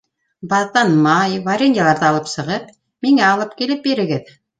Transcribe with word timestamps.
Баҙҙан 0.51 0.93
май, 1.07 1.35
вареньеларҙы 1.47 2.07
алып 2.07 2.31
сығып, 2.31 2.71
миңә 3.09 3.21
алып 3.27 3.55
килеп 3.61 3.85
бирегеҙ. 3.85 4.33